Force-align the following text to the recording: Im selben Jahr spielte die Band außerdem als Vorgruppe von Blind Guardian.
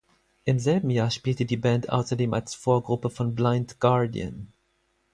Im 0.45 0.57
selben 0.57 0.89
Jahr 0.89 1.11
spielte 1.11 1.45
die 1.45 1.57
Band 1.57 1.91
außerdem 1.91 2.33
als 2.33 2.55
Vorgruppe 2.55 3.11
von 3.11 3.35
Blind 3.35 3.79
Guardian. 3.79 4.51